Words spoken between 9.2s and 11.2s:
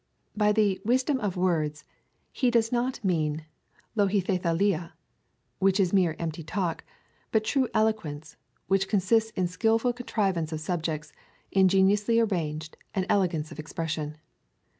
in skilful contrivance of subjects,